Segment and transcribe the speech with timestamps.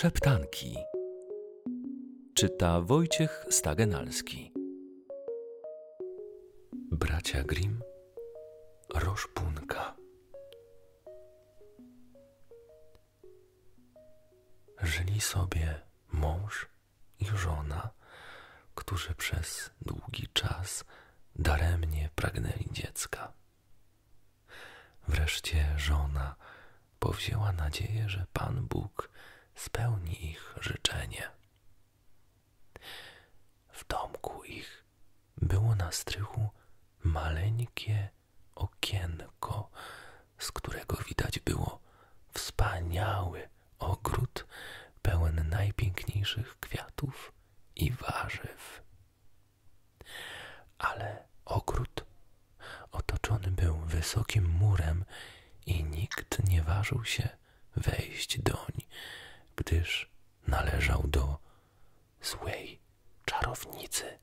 [0.00, 0.76] Szeptanki.
[2.34, 4.52] Czyta Wojciech Stagenalski.
[6.72, 7.82] Bracia Grimm
[8.94, 9.96] Roszpunka.
[14.82, 15.80] Żyli sobie
[16.12, 16.68] mąż
[17.20, 17.90] i żona,
[18.74, 20.84] którzy przez długi czas
[21.36, 23.32] daremnie pragnęli dziecka.
[25.08, 26.36] Wreszcie żona
[26.98, 29.10] powzięła nadzieję, że Pan Bóg
[29.54, 31.30] spełni ich życzenie.
[33.72, 34.84] W domku ich
[35.36, 36.48] było na strychu
[37.04, 38.08] maleńkie
[38.54, 39.70] okienko,
[40.38, 41.80] z którego widać było
[42.32, 44.46] wspaniały ogród
[45.02, 47.32] pełen najpiękniejszych kwiatów
[47.76, 48.82] i warzyw.
[50.78, 52.04] Ale ogród
[52.92, 55.04] otoczony był wysokim murem
[55.66, 57.28] i nikt nie ważył się
[57.76, 58.72] wejść doń,
[59.56, 60.10] gdyż
[60.46, 61.38] należał do
[62.22, 62.80] złej
[63.24, 64.18] czarownicy.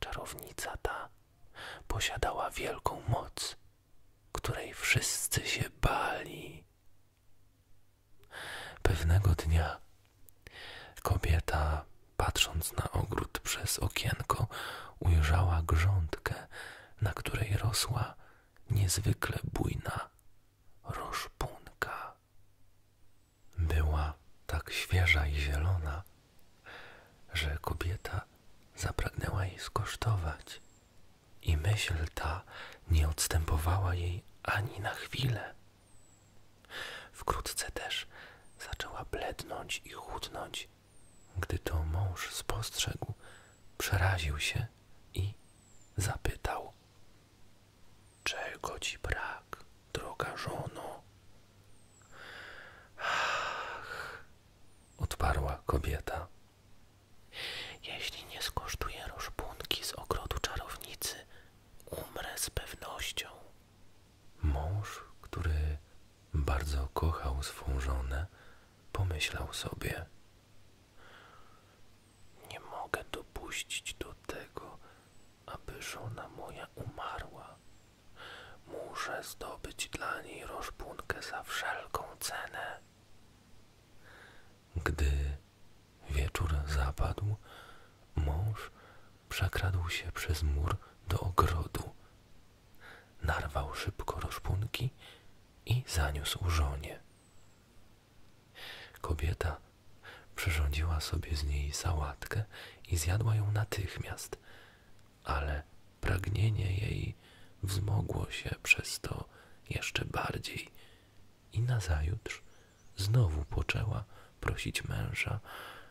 [0.00, 1.08] Czarownica ta
[1.88, 3.56] posiadała wielką moc,
[4.32, 6.64] której wszyscy się bali.
[8.82, 9.80] Pewnego dnia
[11.02, 11.84] kobieta,
[12.16, 14.46] patrząc na ogród przez okienko,
[14.98, 16.34] ujrzała grządkę,
[17.00, 18.14] na której rosła
[18.70, 20.10] niezwykle bujna
[20.84, 21.57] roszpunka.
[23.58, 24.14] Była
[24.46, 26.02] tak świeża i zielona,
[27.32, 28.24] że kobieta
[28.76, 30.60] zapragnęła jej skosztować
[31.42, 32.42] i myśl ta
[32.90, 35.54] nie odstępowała jej ani na chwilę.
[37.12, 38.06] Wkrótce też
[38.60, 40.68] zaczęła blednąć i chudnąć.
[41.36, 43.14] Gdy to mąż spostrzegł,
[43.78, 44.66] przeraził się
[45.14, 45.34] i
[45.96, 46.72] zapytał:
[48.24, 51.02] Czego ci brak, droga żono?
[52.98, 54.24] Ach,
[55.18, 56.26] odparła kobieta.
[57.82, 61.16] Jeśli nie skosztuję roszpunki z ogrodu czarownicy,
[61.86, 63.28] umrę z pewnością.
[64.42, 65.78] Mąż, który
[66.34, 68.26] bardzo kochał swą żonę,
[68.92, 70.06] pomyślał sobie:
[72.50, 74.78] Nie mogę dopuścić do tego,
[75.46, 77.56] aby żona moja umarła.
[78.66, 82.80] Muszę zdobyć dla niej roszpunkę za wszelką cenę.
[84.84, 85.36] Gdy
[86.88, 87.36] zapadł,
[88.16, 88.70] mąż
[89.28, 90.76] przekradł się przez mur
[91.08, 91.82] do ogrodu.
[93.22, 94.90] Narwał szybko roszpunki
[95.66, 96.98] i zaniósł żonie.
[99.00, 99.56] Kobieta
[100.36, 102.44] przyrządziła sobie z niej sałatkę
[102.88, 104.38] i zjadła ją natychmiast,
[105.24, 105.62] ale
[106.00, 107.14] pragnienie jej
[107.62, 109.28] wzmogło się przez to
[109.70, 110.70] jeszcze bardziej
[111.52, 112.42] i nazajutrz
[112.96, 114.04] znowu poczęła
[114.40, 115.40] prosić męża,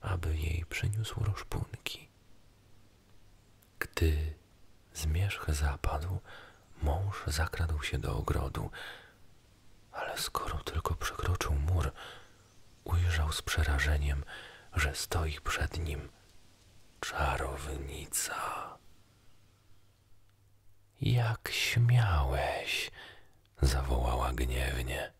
[0.00, 2.08] aby jej przyniósł roszpunki.
[3.78, 4.34] Gdy
[4.94, 6.20] zmierzch zapadł,
[6.82, 8.70] mąż zakradł się do ogrodu,
[9.92, 11.92] ale skoro tylko przekroczył mur,
[12.84, 14.24] ujrzał z przerażeniem,
[14.74, 16.08] że stoi przed nim
[17.00, 18.34] czarownica.
[21.00, 22.90] Jak śmiałeś,
[23.62, 25.12] zawołała gniewnie,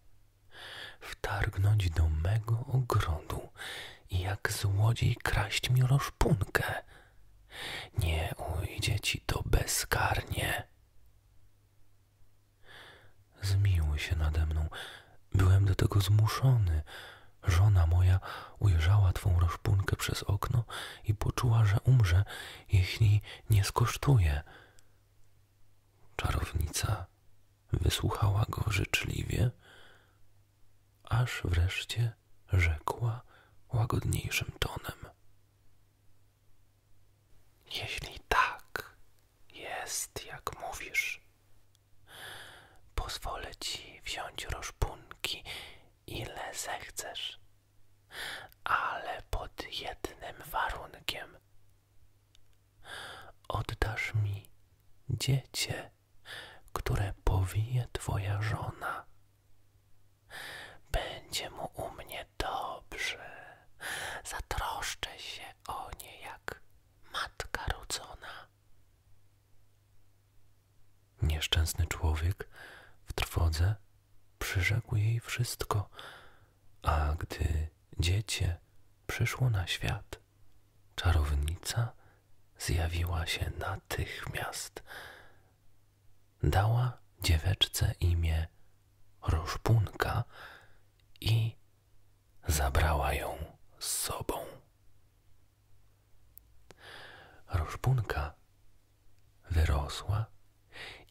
[1.01, 3.49] wtargnąć do mego ogrodu
[4.11, 6.83] i jak złodziej kraść mi roszpunkę.
[7.99, 10.67] Nie ujdzie ci to bezkarnie.
[13.43, 14.69] Zmiłuj się nade mną,
[15.35, 16.83] byłem do tego zmuszony.
[17.45, 18.21] Żona moja
[18.59, 20.65] ujrzała twą roszpunkę przez okno
[21.05, 22.25] i poczuła, że umrze,
[22.69, 23.21] jeśli
[23.51, 24.43] nie skosztuje.
[26.17, 27.07] Czarownica
[27.73, 29.51] wysłuchała go życzliwie,
[31.05, 32.13] aż wreszcie
[32.53, 33.28] rzekła
[33.73, 35.15] łagodniejszym tonem.
[37.67, 38.97] Jeśli tak
[39.53, 41.21] jest, jak mówisz,
[42.95, 45.45] pozwolę ci wziąć roszpunki,
[46.07, 47.41] ile zechcesz,
[48.65, 51.37] ale pod jednym warunkiem.
[53.49, 54.51] Oddasz mi
[55.11, 55.91] dziecię
[56.73, 59.05] które powije twoja żona.
[60.91, 63.59] Będzie mu u mnie dobrze.
[64.25, 66.61] Zatroszczę się o nie jak
[67.13, 68.49] matka rodzona.
[71.69, 72.49] Nieszczęsny człowiek
[73.05, 73.75] w trwodze
[74.39, 75.91] przyrzekł jej wszystko,
[76.83, 77.69] a gdy
[77.99, 78.57] dziecię
[79.07, 80.19] przyszło na świat,
[80.97, 81.93] czarownica
[82.59, 84.83] zjawiła się natychmiast
[86.43, 88.47] dała dzieweczce imię
[89.23, 90.25] Roszpunka
[91.21, 91.57] i
[92.47, 93.37] zabrała ją
[93.79, 94.35] z sobą.
[97.49, 98.35] Rożbunka
[99.51, 100.38] wyrosła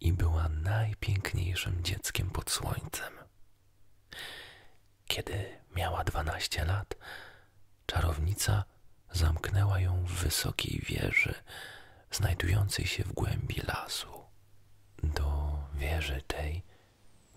[0.01, 3.13] i była najpiękniejszym dzieckiem pod słońcem.
[5.07, 6.95] Kiedy miała dwanaście lat,
[7.85, 8.63] czarownica
[9.11, 11.33] zamknęła ją w wysokiej wieży,
[12.11, 14.25] znajdującej się w głębi lasu.
[15.03, 16.63] Do wieży tej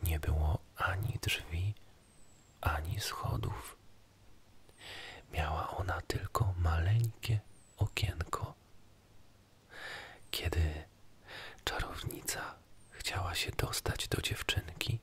[0.02, 1.74] nie było ani drzwi,
[2.60, 3.76] ani schodów.
[5.32, 7.40] Miała ona tylko maleńkie
[7.76, 8.54] okienko.
[10.30, 10.59] Kiedy
[13.40, 14.98] się dostać do dziewczynki,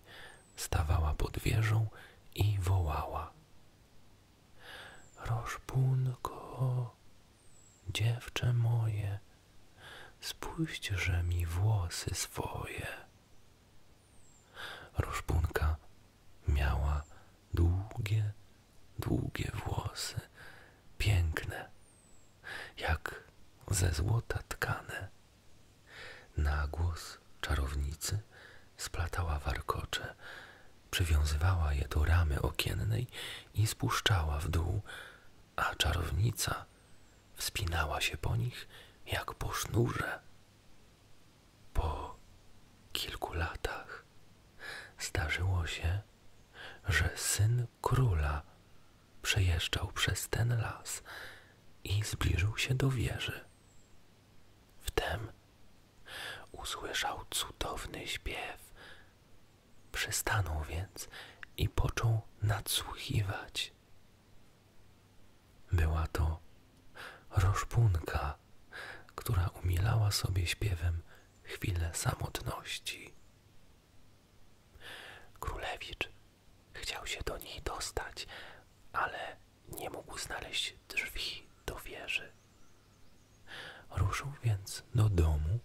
[0.55, 1.87] stawała pod wieżą
[2.35, 3.33] i wołała.
[5.25, 6.95] Rożpunko,
[7.89, 9.19] dziewczę moje,
[10.21, 12.87] spuśćże mi włosy swoje.
[14.97, 15.75] Rożpunka
[16.47, 17.03] miała
[17.53, 18.31] długie,
[18.99, 20.19] długie włosy,
[20.97, 21.69] piękne,
[22.77, 23.23] jak
[23.71, 25.07] ze złota tkane.
[26.37, 27.17] Na głos
[27.47, 28.19] czarownicy
[28.77, 30.15] splatała warkocze,
[30.91, 33.07] przywiązywała je do ramy okiennej
[33.53, 34.81] i spuszczała w dół,
[35.55, 36.65] a czarownica
[37.35, 38.67] wspinała się po nich
[39.05, 40.19] jak po sznurze.
[41.73, 42.15] Po
[42.93, 44.03] kilku latach
[44.99, 46.01] zdarzyło się,
[46.87, 48.41] że syn króla
[49.21, 51.03] przejeżdżał przez ten las
[51.83, 53.45] i zbliżył się do wieży.
[54.81, 55.36] Wtem
[56.51, 58.73] usłyszał cudowny śpiew.
[59.91, 61.09] Przystanął więc
[61.57, 63.73] i począł nadsłuchiwać.
[65.71, 66.39] Była to
[67.31, 68.37] roszpunka,
[69.15, 71.01] która umilała sobie śpiewem
[71.43, 73.13] chwilę samotności.
[75.39, 76.09] Królewicz
[76.73, 78.27] chciał się do niej dostać,
[78.93, 79.37] ale
[79.79, 82.31] nie mógł znaleźć drzwi do wieży.
[83.91, 85.59] Ruszył więc do domu,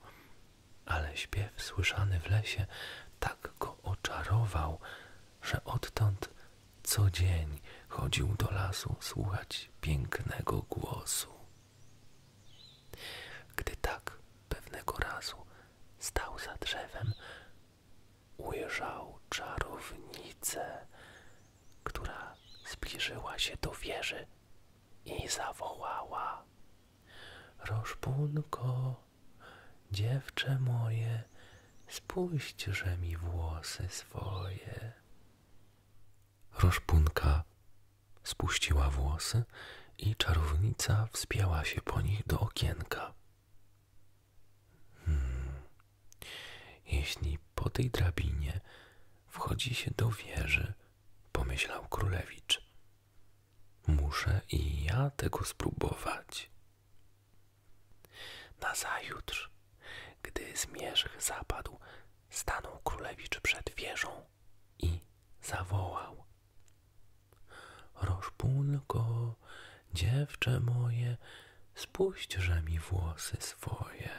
[1.22, 2.66] śpiew słyszany w lesie
[3.20, 4.80] tak go oczarował,
[5.42, 6.30] że odtąd
[6.82, 11.32] co dzień chodził do lasu słuchać pięknego głosu.
[13.56, 15.36] Gdy tak pewnego razu
[15.98, 17.12] stał za drzewem,
[18.36, 20.86] ujrzał czarownicę,
[21.84, 22.34] która
[22.70, 24.26] zbliżyła się do wieży
[25.04, 26.44] i zawołała:
[27.64, 28.94] Rożpunko,
[29.93, 31.23] dziewczę moje,
[31.89, 34.93] spuśćże mi włosy swoje.
[36.59, 37.44] Rożpunka
[38.25, 39.44] spuściła włosy
[39.99, 43.15] i czarownica wspięła się po nich do okienka.
[45.06, 45.53] Hmm.
[46.87, 48.61] Jeśli po tej drabinie
[49.29, 50.73] wchodzi się do wieży,
[51.33, 52.62] pomyślał królewicz.
[53.87, 56.50] Muszę i ja tego spróbować.
[58.61, 59.51] Nazajutrz,
[60.22, 61.78] gdy zmierzch zapadł,
[62.30, 64.24] stanął królewicz przed wieżą
[64.78, 65.00] i
[65.42, 66.24] zawołał.
[68.02, 69.34] Roszpunko,
[69.94, 71.16] dziewczę moje,
[71.74, 74.10] spuśćże mi włosy swoje.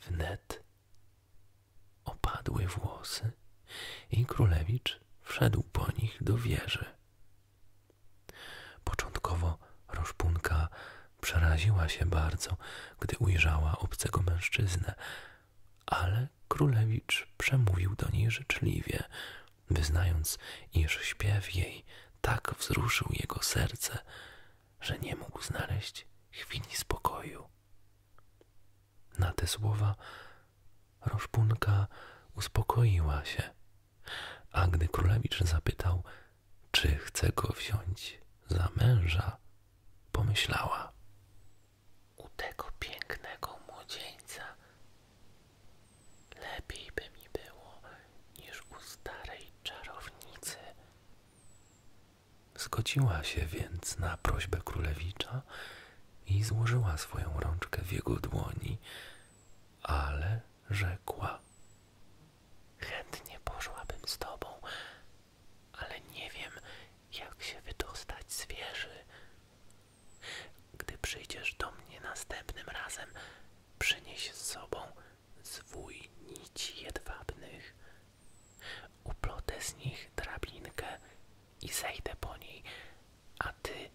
[0.00, 0.62] Wnet
[2.04, 3.32] opadły włosy
[4.10, 6.84] i królewicz wszedł po nich do wieży.
[8.84, 9.58] Początkowo
[9.88, 10.68] Roszpunka
[11.20, 12.56] przeraziła się bardzo,
[13.00, 14.94] gdy ujrzała obcego mężczyznę,
[15.86, 19.04] ale królewicz przemówił do niej życzliwie,
[19.70, 20.38] wyznając,
[20.72, 21.84] iż śpiew jej
[22.20, 23.98] tak wzruszył jego serce,
[24.80, 27.48] że nie mógł znaleźć chwili spokoju.
[29.18, 29.94] Na te słowa
[31.06, 31.86] Roszpunka
[32.34, 33.42] uspokoiła się,
[34.52, 36.04] a gdy królewicz zapytał,
[36.70, 39.36] czy chce go wziąć za męża,
[40.12, 40.89] pomyślała.
[42.40, 44.42] Tego pięknego młodzieńca
[46.40, 47.80] lepiej by mi było
[48.38, 50.56] niż u starej czarownicy.
[52.56, 55.42] Zgodziła się więc na prośbę królewicza
[56.26, 58.78] i złożyła swoją rączkę w jego dłoni,
[59.82, 61.40] ale rzekła:
[62.78, 64.46] Chętnie poszłabym z tobą,
[65.72, 66.52] ale nie wiem,
[67.12, 69.04] jak się wydostać z wieży.
[70.78, 71.79] Gdy przyjdziesz do mnie
[72.10, 73.08] następnym razem,
[73.78, 74.78] przynieś z sobą
[75.42, 77.74] zwój nici jedwabnych.
[79.04, 80.86] Uplotę z nich drabinkę
[81.62, 82.62] i zejdę po niej,
[83.38, 83.90] a ty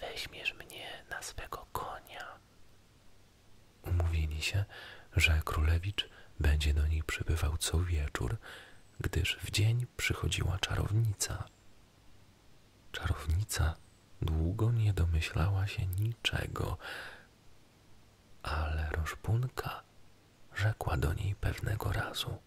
[0.00, 2.38] weźmiesz mnie na swego konia.
[3.82, 4.64] Umówili się,
[5.16, 6.08] że królewicz
[6.40, 8.36] będzie do niej przybywał co wieczór,
[9.00, 11.44] gdyż w dzień przychodziła czarownica.
[12.92, 13.74] Czarownica
[14.22, 16.78] długo nie domyślała się niczego,
[18.46, 19.82] ale Roszpunka
[20.54, 22.38] rzekła do niej pewnego razu.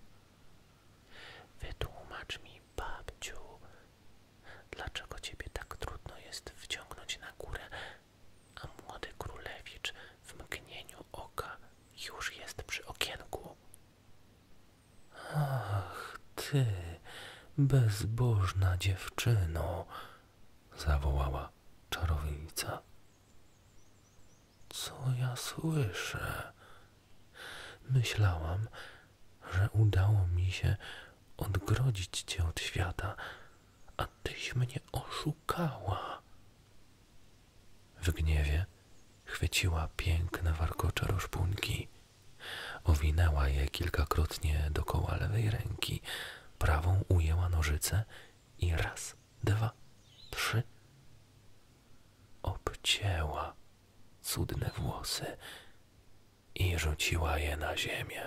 [1.62, 3.40] Wytłumacz mi, babciu,
[4.72, 7.62] dlaczego ciebie tak trudno jest wciągnąć na górę,
[8.62, 11.58] a młody królewicz w mgnieniu oka
[12.08, 13.56] już jest przy okienku.
[15.36, 16.66] Ach, ty,
[17.58, 19.86] bezbożna dziewczyno,
[20.78, 21.50] zawołała
[21.90, 22.82] czarownica.
[24.80, 26.54] Co ja słyszę?
[27.90, 28.68] Myślałam,
[29.54, 30.76] że udało mi się
[31.38, 33.16] odgrodzić cię od świata,
[33.98, 36.22] a tyś mnie oszukała.
[38.02, 38.66] W gniewie
[39.26, 41.88] chwyciła piękne warkocze roszpunki,
[42.84, 46.02] owinęła je kilkakrotnie dokoła lewej ręki,
[46.60, 48.04] prawą ujęła nożyce
[48.60, 49.72] i raz, dwa,
[50.32, 50.64] trzy
[52.44, 53.60] obcięła
[54.30, 55.38] cudne włosy
[56.56, 58.24] i rzuciła je na ziemię.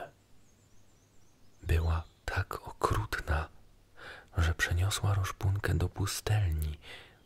[1.63, 3.49] Była tak okrutna,
[4.37, 6.79] że przeniosła roszpunkę do pustelni,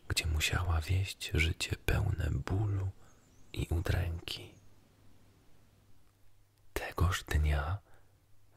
[0.07, 2.89] gdzie musiała wieść życie pełne bólu
[3.53, 4.53] i udręki.
[6.73, 7.77] Tegoż dnia,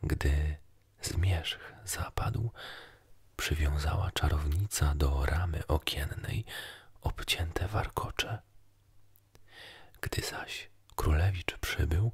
[0.02, 0.56] gdy
[1.02, 2.50] zmierzch zapadł,
[3.36, 6.44] przywiązała czarownica do ramy okiennej
[7.02, 8.49] obcięte warkocze.
[10.02, 12.12] Gdy zaś królewicz przybył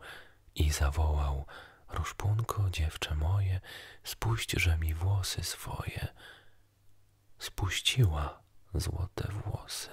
[0.54, 1.46] i zawołał
[1.88, 3.60] Ruszpunko, dziewczę moje,
[4.04, 6.08] spuśćże mi włosy swoje.
[7.38, 8.42] Spuściła
[8.74, 9.90] złote włosy.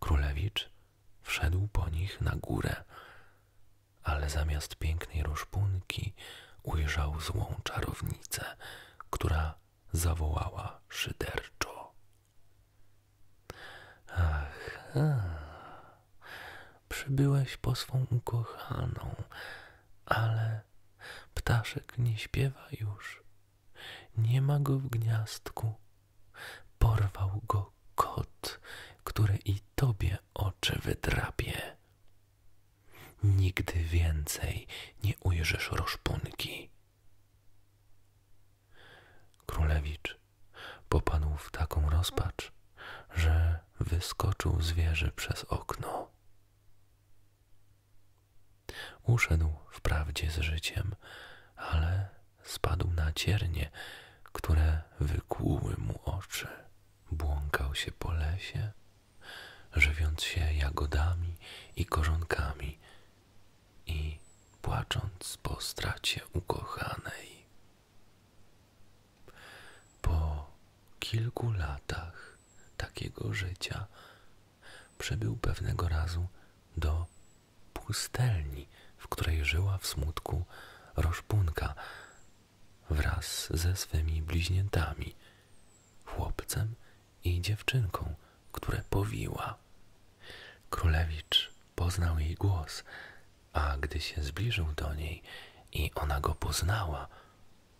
[0.00, 0.70] Królewicz
[1.22, 2.84] wszedł po nich na górę,
[4.02, 6.14] ale zamiast pięknej roszpunki
[6.62, 8.56] ujrzał złą czarownicę,
[9.10, 9.54] która
[9.92, 11.92] zawołała szyderczo.
[14.08, 15.37] Ach, ach,
[17.08, 19.14] przybyłeś po swą ukochaną,
[20.06, 20.60] ale
[21.34, 23.22] ptaszek nie śpiewa już.
[24.16, 25.74] Nie ma go w gniazdku.
[26.78, 28.60] Porwał go kot,
[29.04, 31.76] który i tobie oczy wydrapie.
[33.22, 34.66] Nigdy więcej
[35.04, 36.70] nie ujrzysz roszpunki.
[39.46, 40.18] Królewicz
[40.88, 42.52] popadł w taką rozpacz,
[43.14, 46.17] że wyskoczył zwierzę przez okno.
[49.08, 50.94] Uszedł wprawdzie z życiem,
[51.56, 52.08] ale
[52.42, 53.70] spadł na ciernie,
[54.22, 56.48] które wykłuły mu oczy.
[57.12, 58.72] Błąkał się po lesie,
[59.76, 61.36] żywiąc się jagodami
[61.76, 62.78] i korzonkami
[63.86, 64.18] i
[64.62, 67.46] płacząc po stracie ukochanej.
[70.02, 70.50] Po
[71.00, 72.38] kilku latach
[72.76, 73.86] takiego życia
[74.98, 76.28] przybył pewnego razu
[76.76, 77.06] do
[77.72, 80.44] pustelni, w której żyła w smutku
[80.96, 81.74] Roszpunka
[82.90, 85.14] wraz ze swymi bliźniętami,
[86.04, 86.74] chłopcem
[87.24, 88.14] i dziewczynką,
[88.52, 89.58] które powiła.
[90.70, 92.84] Królewicz poznał jej głos,
[93.52, 95.22] a gdy się zbliżył do niej
[95.72, 97.08] i ona go poznała,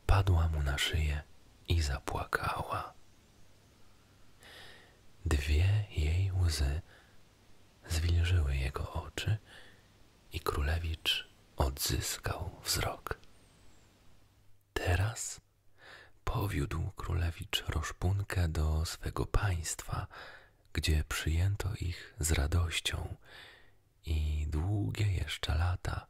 [0.06, 1.22] padła mu na szyję
[1.68, 2.92] i zapłakała.
[5.26, 6.80] Dwie jej łzy
[7.88, 9.38] zwilżyły jego oczy
[10.38, 13.20] i królewicz odzyskał wzrok.
[14.72, 15.40] Teraz
[16.24, 20.06] powiódł królewicz Roszpunkę do swego państwa,
[20.72, 23.16] gdzie przyjęto ich z radością
[24.04, 26.06] i długie jeszcze lata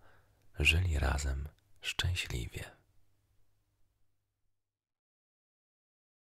[0.58, 1.48] żyli razem
[1.80, 2.77] szczęśliwie.